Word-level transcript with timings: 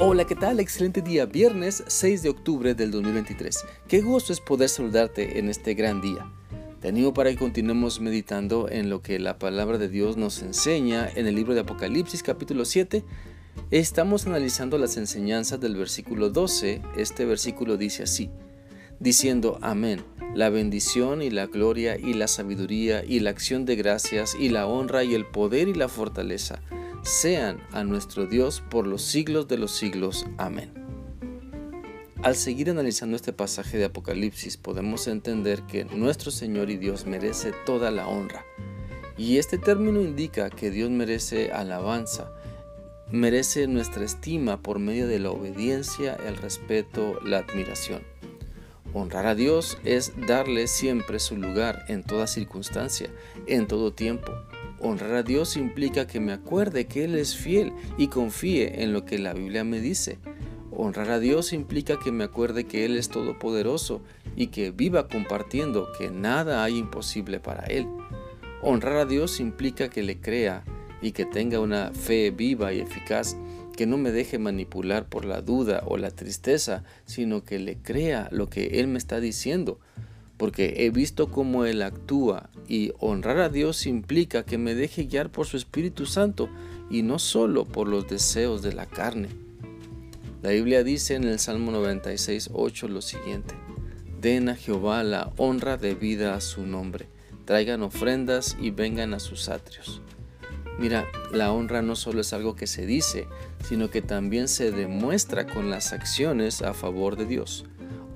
Hola, 0.00 0.24
¿qué 0.24 0.36
tal? 0.36 0.60
Excelente 0.60 1.02
día, 1.02 1.26
viernes 1.26 1.82
6 1.88 2.22
de 2.22 2.28
octubre 2.28 2.72
del 2.72 2.92
2023. 2.92 3.64
Qué 3.88 4.00
gusto 4.00 4.32
es 4.32 4.38
poder 4.38 4.68
saludarte 4.68 5.40
en 5.40 5.48
este 5.48 5.74
gran 5.74 6.00
día. 6.00 6.24
Te 6.80 6.86
animo 6.86 7.12
para 7.12 7.30
que 7.30 7.36
continuemos 7.36 8.00
meditando 8.00 8.68
en 8.70 8.90
lo 8.90 9.02
que 9.02 9.18
la 9.18 9.40
palabra 9.40 9.76
de 9.76 9.88
Dios 9.88 10.16
nos 10.16 10.40
enseña 10.40 11.08
en 11.16 11.26
el 11.26 11.34
libro 11.34 11.52
de 11.52 11.62
Apocalipsis 11.62 12.22
capítulo 12.22 12.64
7. 12.64 13.02
Estamos 13.72 14.24
analizando 14.28 14.78
las 14.78 14.96
enseñanzas 14.96 15.60
del 15.60 15.74
versículo 15.74 16.30
12. 16.30 16.80
Este 16.96 17.24
versículo 17.24 17.76
dice 17.76 18.04
así, 18.04 18.30
diciendo 19.00 19.58
amén, 19.62 20.04
la 20.32 20.48
bendición 20.48 21.22
y 21.22 21.30
la 21.30 21.46
gloria 21.46 21.98
y 21.98 22.14
la 22.14 22.28
sabiduría 22.28 23.04
y 23.04 23.18
la 23.18 23.30
acción 23.30 23.64
de 23.64 23.74
gracias 23.74 24.36
y 24.38 24.50
la 24.50 24.68
honra 24.68 25.02
y 25.02 25.16
el 25.16 25.26
poder 25.26 25.66
y 25.66 25.74
la 25.74 25.88
fortaleza 25.88 26.62
sean 27.02 27.60
a 27.72 27.84
nuestro 27.84 28.26
Dios 28.26 28.62
por 28.70 28.86
los 28.86 29.02
siglos 29.02 29.48
de 29.48 29.58
los 29.58 29.72
siglos. 29.72 30.26
Amén. 30.36 30.72
Al 32.22 32.34
seguir 32.34 32.68
analizando 32.68 33.14
este 33.14 33.32
pasaje 33.32 33.78
de 33.78 33.84
Apocalipsis 33.84 34.56
podemos 34.56 35.06
entender 35.06 35.62
que 35.62 35.84
nuestro 35.84 36.30
Señor 36.32 36.68
y 36.68 36.76
Dios 36.76 37.06
merece 37.06 37.52
toda 37.64 37.90
la 37.92 38.08
honra. 38.08 38.44
Y 39.16 39.38
este 39.38 39.56
término 39.56 40.00
indica 40.00 40.50
que 40.50 40.70
Dios 40.70 40.90
merece 40.90 41.52
alabanza, 41.52 42.30
merece 43.10 43.66
nuestra 43.68 44.04
estima 44.04 44.62
por 44.62 44.78
medio 44.78 45.06
de 45.06 45.18
la 45.18 45.30
obediencia, 45.30 46.16
el 46.26 46.36
respeto, 46.36 47.20
la 47.24 47.38
admiración. 47.38 48.02
Honrar 48.94 49.26
a 49.26 49.34
Dios 49.34 49.78
es 49.84 50.12
darle 50.26 50.66
siempre 50.66 51.18
su 51.18 51.36
lugar 51.36 51.84
en 51.88 52.02
toda 52.02 52.26
circunstancia, 52.26 53.10
en 53.46 53.66
todo 53.66 53.92
tiempo. 53.92 54.32
Honrar 54.80 55.12
a 55.16 55.22
Dios 55.24 55.56
implica 55.56 56.06
que 56.06 56.20
me 56.20 56.32
acuerde 56.32 56.86
que 56.86 57.04
Él 57.04 57.16
es 57.16 57.36
fiel 57.36 57.72
y 57.96 58.08
confíe 58.08 58.84
en 58.84 58.92
lo 58.92 59.04
que 59.04 59.18
la 59.18 59.32
Biblia 59.32 59.64
me 59.64 59.80
dice. 59.80 60.18
Honrar 60.70 61.10
a 61.10 61.18
Dios 61.18 61.52
implica 61.52 61.98
que 61.98 62.12
me 62.12 62.22
acuerde 62.22 62.64
que 62.64 62.84
Él 62.84 62.96
es 62.96 63.08
todopoderoso 63.08 64.02
y 64.36 64.48
que 64.48 64.70
viva 64.70 65.08
compartiendo 65.08 65.88
que 65.98 66.10
nada 66.10 66.62
hay 66.62 66.78
imposible 66.78 67.40
para 67.40 67.64
Él. 67.64 67.88
Honrar 68.62 68.98
a 68.98 69.04
Dios 69.04 69.40
implica 69.40 69.88
que 69.88 70.04
le 70.04 70.20
crea 70.20 70.62
y 71.02 71.10
que 71.10 71.24
tenga 71.24 71.58
una 71.58 71.90
fe 71.92 72.30
viva 72.30 72.72
y 72.72 72.78
eficaz, 72.78 73.36
que 73.76 73.86
no 73.86 73.98
me 73.98 74.12
deje 74.12 74.38
manipular 74.38 75.08
por 75.08 75.24
la 75.24 75.40
duda 75.40 75.82
o 75.86 75.96
la 75.96 76.12
tristeza, 76.12 76.84
sino 77.04 77.42
que 77.42 77.58
le 77.58 77.78
crea 77.78 78.28
lo 78.30 78.48
que 78.48 78.78
Él 78.78 78.86
me 78.86 78.98
está 78.98 79.18
diciendo 79.18 79.80
porque 80.38 80.74
he 80.78 80.90
visto 80.90 81.30
cómo 81.30 81.66
Él 81.66 81.82
actúa 81.82 82.48
y 82.68 82.92
honrar 83.00 83.38
a 83.38 83.48
Dios 83.50 83.86
implica 83.86 84.44
que 84.44 84.56
me 84.56 84.74
deje 84.74 85.04
guiar 85.04 85.30
por 85.30 85.46
su 85.46 85.56
Espíritu 85.56 86.06
Santo 86.06 86.48
y 86.90 87.02
no 87.02 87.18
solo 87.18 87.66
por 87.66 87.88
los 87.88 88.08
deseos 88.08 88.62
de 88.62 88.72
la 88.72 88.86
carne. 88.86 89.28
La 90.40 90.50
Biblia 90.50 90.84
dice 90.84 91.16
en 91.16 91.24
el 91.24 91.38
Salmo 91.38 91.72
96, 91.72 92.50
8 92.52 92.88
lo 92.88 93.02
siguiente, 93.02 93.54
Den 94.20 94.48
a 94.48 94.56
Jehová 94.56 95.02
la 95.02 95.32
honra 95.36 95.76
debida 95.76 96.34
a 96.34 96.40
su 96.40 96.64
nombre, 96.64 97.08
traigan 97.44 97.82
ofrendas 97.82 98.56
y 98.60 98.70
vengan 98.70 99.14
a 99.14 99.20
sus 99.20 99.48
atrios. 99.48 100.00
Mira, 100.78 101.06
la 101.32 101.52
honra 101.52 101.82
no 101.82 101.96
solo 101.96 102.20
es 102.20 102.32
algo 102.32 102.54
que 102.54 102.68
se 102.68 102.86
dice, 102.86 103.26
sino 103.68 103.90
que 103.90 104.00
también 104.00 104.46
se 104.46 104.70
demuestra 104.70 105.46
con 105.46 105.70
las 105.70 105.92
acciones 105.92 106.62
a 106.62 106.72
favor 106.72 107.16
de 107.16 107.26
Dios. 107.26 107.64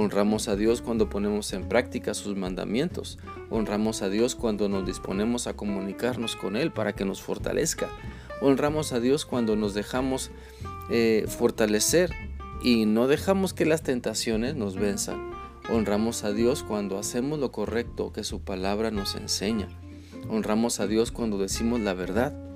Honramos 0.00 0.46
a 0.46 0.54
Dios 0.54 0.80
cuando 0.80 1.10
ponemos 1.10 1.52
en 1.52 1.68
práctica 1.68 2.14
sus 2.14 2.36
mandamientos. 2.36 3.18
Honramos 3.50 4.00
a 4.02 4.08
Dios 4.08 4.36
cuando 4.36 4.68
nos 4.68 4.86
disponemos 4.86 5.48
a 5.48 5.56
comunicarnos 5.56 6.36
con 6.36 6.54
Él 6.54 6.70
para 6.70 6.94
que 6.94 7.04
nos 7.04 7.20
fortalezca. 7.20 7.88
Honramos 8.40 8.92
a 8.92 9.00
Dios 9.00 9.26
cuando 9.26 9.56
nos 9.56 9.74
dejamos 9.74 10.30
eh, 10.88 11.24
fortalecer 11.26 12.12
y 12.62 12.84
no 12.86 13.08
dejamos 13.08 13.54
que 13.54 13.66
las 13.66 13.82
tentaciones 13.82 14.54
nos 14.54 14.76
venzan. 14.76 15.32
Honramos 15.68 16.22
a 16.22 16.30
Dios 16.30 16.62
cuando 16.62 16.96
hacemos 16.96 17.40
lo 17.40 17.50
correcto 17.50 18.12
que 18.12 18.22
su 18.22 18.40
palabra 18.40 18.92
nos 18.92 19.16
enseña. 19.16 19.68
Honramos 20.28 20.78
a 20.78 20.86
Dios 20.86 21.10
cuando 21.10 21.38
decimos 21.38 21.80
la 21.80 21.94
verdad. 21.94 22.47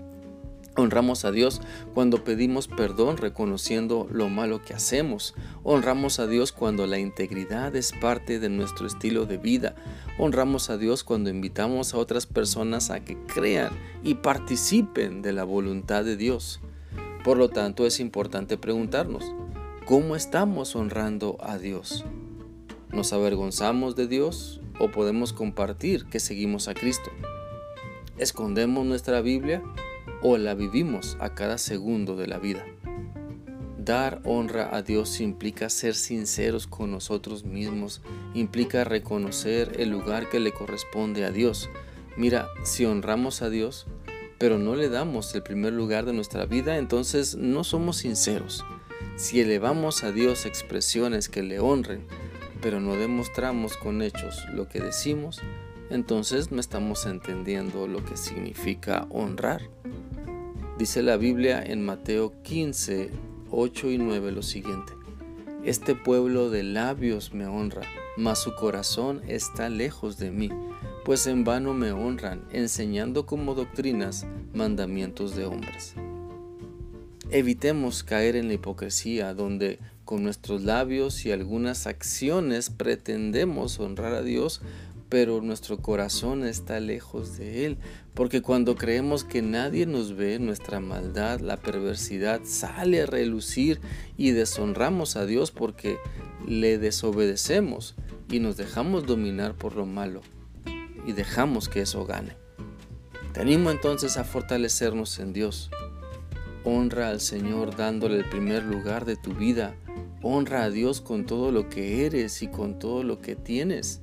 Honramos 0.74 1.26
a 1.26 1.32
Dios 1.32 1.60
cuando 1.92 2.24
pedimos 2.24 2.66
perdón 2.66 3.18
reconociendo 3.18 4.08
lo 4.10 4.30
malo 4.30 4.62
que 4.62 4.72
hacemos. 4.72 5.34
Honramos 5.64 6.18
a 6.18 6.26
Dios 6.26 6.50
cuando 6.50 6.86
la 6.86 6.98
integridad 6.98 7.76
es 7.76 7.92
parte 7.92 8.38
de 8.38 8.48
nuestro 8.48 8.86
estilo 8.86 9.26
de 9.26 9.36
vida. 9.36 9.74
Honramos 10.18 10.70
a 10.70 10.78
Dios 10.78 11.04
cuando 11.04 11.28
invitamos 11.28 11.92
a 11.92 11.98
otras 11.98 12.24
personas 12.24 12.90
a 12.90 13.04
que 13.04 13.18
crean 13.26 13.72
y 14.02 14.14
participen 14.14 15.20
de 15.20 15.32
la 15.32 15.44
voluntad 15.44 16.04
de 16.04 16.16
Dios. 16.16 16.60
Por 17.22 17.36
lo 17.36 17.50
tanto, 17.50 17.86
es 17.86 18.00
importante 18.00 18.56
preguntarnos, 18.56 19.30
¿cómo 19.84 20.16
estamos 20.16 20.74
honrando 20.74 21.36
a 21.42 21.58
Dios? 21.58 22.04
¿Nos 22.90 23.12
avergonzamos 23.12 23.94
de 23.94 24.06
Dios 24.06 24.60
o 24.80 24.90
podemos 24.90 25.34
compartir 25.34 26.06
que 26.06 26.18
seguimos 26.18 26.68
a 26.68 26.74
Cristo? 26.74 27.10
¿Escondemos 28.16 28.86
nuestra 28.86 29.20
Biblia? 29.20 29.62
O 30.22 30.38
la 30.38 30.54
vivimos 30.54 31.16
a 31.20 31.34
cada 31.34 31.58
segundo 31.58 32.16
de 32.16 32.26
la 32.26 32.38
vida. 32.38 32.64
Dar 33.78 34.20
honra 34.24 34.74
a 34.76 34.82
Dios 34.82 35.20
implica 35.20 35.68
ser 35.68 35.96
sinceros 35.96 36.68
con 36.68 36.92
nosotros 36.92 37.44
mismos, 37.44 38.00
implica 38.32 38.84
reconocer 38.84 39.80
el 39.80 39.90
lugar 39.90 40.28
que 40.28 40.38
le 40.38 40.52
corresponde 40.52 41.24
a 41.24 41.32
Dios. 41.32 41.68
Mira, 42.16 42.46
si 42.62 42.84
honramos 42.84 43.42
a 43.42 43.50
Dios, 43.50 43.86
pero 44.38 44.58
no 44.58 44.76
le 44.76 44.88
damos 44.88 45.34
el 45.34 45.42
primer 45.42 45.72
lugar 45.72 46.04
de 46.04 46.12
nuestra 46.12 46.46
vida, 46.46 46.76
entonces 46.76 47.34
no 47.34 47.64
somos 47.64 47.96
sinceros. 47.96 48.64
Si 49.16 49.40
elevamos 49.40 50.04
a 50.04 50.12
Dios 50.12 50.46
expresiones 50.46 51.28
que 51.28 51.42
le 51.42 51.58
honren, 51.58 52.06
pero 52.60 52.80
no 52.80 52.94
demostramos 52.94 53.76
con 53.76 54.00
hechos 54.00 54.44
lo 54.52 54.68
que 54.68 54.80
decimos, 54.80 55.40
entonces 55.90 56.52
no 56.52 56.60
estamos 56.60 57.04
entendiendo 57.06 57.88
lo 57.88 58.04
que 58.04 58.16
significa 58.16 59.06
honrar. 59.10 59.62
Dice 60.82 61.04
la 61.04 61.16
Biblia 61.16 61.62
en 61.64 61.84
Mateo 61.84 62.32
15, 62.42 63.10
8 63.52 63.90
y 63.92 63.98
9 63.98 64.32
lo 64.32 64.42
siguiente. 64.42 64.94
Este 65.64 65.94
pueblo 65.94 66.50
de 66.50 66.64
labios 66.64 67.32
me 67.32 67.46
honra, 67.46 67.82
mas 68.16 68.40
su 68.40 68.56
corazón 68.56 69.22
está 69.28 69.68
lejos 69.68 70.18
de 70.18 70.32
mí, 70.32 70.50
pues 71.04 71.28
en 71.28 71.44
vano 71.44 71.72
me 71.72 71.92
honran, 71.92 72.42
enseñando 72.50 73.26
como 73.26 73.54
doctrinas 73.54 74.26
mandamientos 74.54 75.36
de 75.36 75.44
hombres. 75.44 75.94
Evitemos 77.30 78.02
caer 78.02 78.34
en 78.34 78.48
la 78.48 78.54
hipocresía 78.54 79.34
donde 79.34 79.78
con 80.04 80.24
nuestros 80.24 80.62
labios 80.64 81.24
y 81.24 81.30
algunas 81.30 81.86
acciones 81.86 82.70
pretendemos 82.70 83.78
honrar 83.78 84.14
a 84.14 84.22
Dios, 84.22 84.62
pero 85.12 85.42
nuestro 85.42 85.76
corazón 85.76 86.42
está 86.42 86.80
lejos 86.80 87.36
de 87.36 87.66
Él, 87.66 87.76
porque 88.14 88.40
cuando 88.40 88.76
creemos 88.76 89.24
que 89.24 89.42
nadie 89.42 89.84
nos 89.84 90.16
ve, 90.16 90.38
nuestra 90.38 90.80
maldad, 90.80 91.40
la 91.40 91.58
perversidad 91.58 92.40
sale 92.44 93.02
a 93.02 93.06
relucir 93.06 93.78
y 94.16 94.30
deshonramos 94.30 95.16
a 95.16 95.26
Dios 95.26 95.50
porque 95.50 95.98
le 96.48 96.78
desobedecemos 96.78 97.94
y 98.30 98.38
nos 98.38 98.56
dejamos 98.56 99.04
dominar 99.04 99.54
por 99.54 99.76
lo 99.76 99.84
malo 99.84 100.22
y 101.06 101.12
dejamos 101.12 101.68
que 101.68 101.82
eso 101.82 102.06
gane. 102.06 102.34
Te 103.34 103.42
animo 103.42 103.70
entonces 103.70 104.16
a 104.16 104.24
fortalecernos 104.24 105.18
en 105.18 105.34
Dios. 105.34 105.70
Honra 106.64 107.10
al 107.10 107.20
Señor 107.20 107.76
dándole 107.76 108.16
el 108.16 108.28
primer 108.30 108.62
lugar 108.64 109.04
de 109.04 109.16
tu 109.16 109.34
vida. 109.34 109.74
Honra 110.22 110.64
a 110.64 110.70
Dios 110.70 111.02
con 111.02 111.26
todo 111.26 111.52
lo 111.52 111.68
que 111.68 112.06
eres 112.06 112.42
y 112.42 112.48
con 112.48 112.78
todo 112.78 113.02
lo 113.02 113.20
que 113.20 113.36
tienes. 113.36 114.00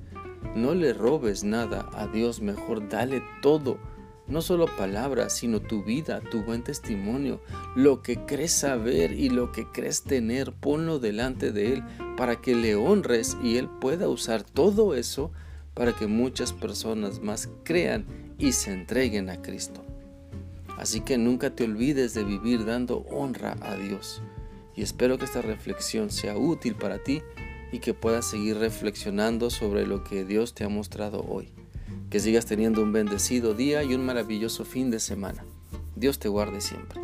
No 0.56 0.74
le 0.74 0.94
robes 0.94 1.44
nada 1.44 1.90
a 1.94 2.08
Dios, 2.08 2.42
mejor 2.42 2.90
dale 2.90 3.22
todo. 3.42 3.80
No 4.28 4.42
solo 4.42 4.68
palabras, 4.78 5.36
sino 5.36 5.60
tu 5.60 5.84
vida, 5.84 6.22
tu 6.22 6.44
buen 6.44 6.64
testimonio, 6.64 7.42
lo 7.76 8.04
que 8.04 8.26
crees 8.26 8.52
saber 8.52 9.12
y 9.12 9.30
lo 9.30 9.52
que 9.52 9.66
crees 9.66 10.04
tener, 10.04 10.54
ponlo 10.54 11.00
delante 11.00 11.52
de 11.52 11.74
Él 11.74 11.84
para 12.16 12.40
que 12.40 12.56
le 12.56 12.76
honres 12.76 13.38
y 13.42 13.58
Él 13.58 13.68
pueda 13.82 14.08
usar 14.08 14.44
todo 14.44 14.94
eso 14.94 15.32
para 15.74 15.94
que 15.94 16.08
muchas 16.08 16.54
personas 16.54 17.22
más 17.22 17.50
crean 17.64 18.06
y 18.38 18.52
se 18.52 18.72
entreguen 18.72 19.30
a 19.30 19.42
Cristo. 19.42 19.84
Así 20.78 21.02
que 21.02 21.18
nunca 21.18 21.56
te 21.56 21.64
olvides 21.64 22.14
de 22.14 22.24
vivir 22.24 22.66
dando 22.66 23.00
honra 23.10 23.58
a 23.62 23.76
Dios. 23.76 24.22
Y 24.76 24.82
espero 24.82 25.18
que 25.18 25.26
esta 25.26 25.42
reflexión 25.42 26.10
sea 26.10 26.38
útil 26.38 26.76
para 26.76 27.00
ti 27.00 27.22
y 27.72 27.80
que 27.80 27.94
puedas 27.94 28.26
seguir 28.26 28.58
reflexionando 28.58 29.50
sobre 29.50 29.86
lo 29.86 30.04
que 30.04 30.26
Dios 30.26 30.54
te 30.54 30.64
ha 30.64 30.70
mostrado 30.70 31.26
hoy. 31.28 31.52
Que 32.10 32.20
sigas 32.20 32.46
teniendo 32.46 32.82
un 32.82 32.92
bendecido 32.92 33.54
día 33.54 33.84
y 33.84 33.94
un 33.94 34.06
maravilloso 34.06 34.66
fin 34.66 34.90
de 34.90 35.00
semana. 35.00 35.46
Dios 35.96 36.18
te 36.20 36.30
guarde 36.30 36.62
siempre. 36.62 37.02